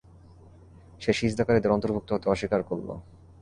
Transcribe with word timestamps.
সে 1.01 1.11
সিজদাকারীদের 1.13 1.71
অন্তর্ভুক্ত 1.71 2.09
হতে 2.13 2.27
অস্বীকার 2.29 2.61
করল। 2.63 2.87